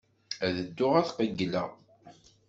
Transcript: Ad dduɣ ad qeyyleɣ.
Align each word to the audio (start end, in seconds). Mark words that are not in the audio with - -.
Ad 0.45 0.55
dduɣ 0.67 0.93
ad 0.99 1.07
qeyyleɣ. 1.17 1.69